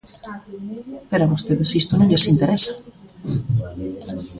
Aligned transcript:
Pero 1.09 1.23
a 1.25 1.31
vostedes 1.33 1.71
isto 1.81 1.93
non 1.95 2.09
lles 2.09 2.25
interesa. 2.33 2.73